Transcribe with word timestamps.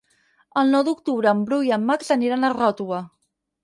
El 0.61 0.73
nou 0.75 0.85
d'octubre 0.87 1.31
en 1.35 1.45
Bru 1.51 1.61
i 1.69 1.71
en 1.79 1.87
Max 1.93 2.13
aniran 2.19 2.45
a 2.45 2.55
Ròtova. 2.61 3.09